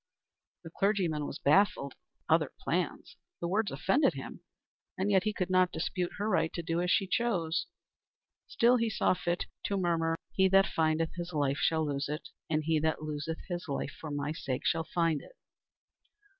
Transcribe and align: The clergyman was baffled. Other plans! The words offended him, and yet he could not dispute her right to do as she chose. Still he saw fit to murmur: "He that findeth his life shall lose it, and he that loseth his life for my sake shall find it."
The 0.63 0.71
clergyman 0.71 1.27
was 1.27 1.37
baffled. 1.37 1.93
Other 2.27 2.51
plans! 2.59 3.17
The 3.39 3.47
words 3.47 3.69
offended 3.69 4.15
him, 4.15 4.39
and 4.97 5.11
yet 5.11 5.25
he 5.25 5.31
could 5.31 5.51
not 5.51 5.71
dispute 5.71 6.13
her 6.17 6.27
right 6.27 6.51
to 6.53 6.63
do 6.63 6.81
as 6.81 6.89
she 6.89 7.05
chose. 7.05 7.67
Still 8.47 8.77
he 8.77 8.89
saw 8.89 9.13
fit 9.13 9.45
to 9.65 9.77
murmur: 9.77 10.15
"He 10.33 10.49
that 10.49 10.65
findeth 10.65 11.13
his 11.17 11.33
life 11.33 11.57
shall 11.59 11.85
lose 11.85 12.09
it, 12.09 12.29
and 12.49 12.63
he 12.63 12.79
that 12.79 13.03
loseth 13.03 13.41
his 13.47 13.67
life 13.67 13.91
for 14.01 14.09
my 14.09 14.31
sake 14.31 14.65
shall 14.65 14.85
find 14.85 15.21
it." 15.21 15.37